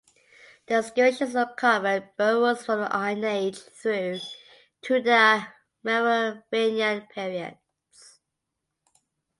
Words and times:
The 0.65 0.73
excavations 0.73 1.35
uncovered 1.35 2.17
burials 2.17 2.65
from 2.65 2.79
the 2.79 2.95
Iron 2.95 3.23
Age 3.23 3.59
through 3.59 4.17
to 4.81 4.99
the 4.99 5.45
Merovingian 5.83 7.05
periods. 7.05 8.19